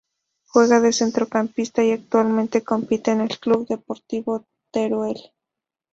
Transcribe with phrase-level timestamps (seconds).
[0.47, 5.29] Juega de centrocampista y actualmente compite en el Club Deportivo Teruel.